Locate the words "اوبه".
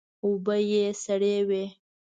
0.23-0.55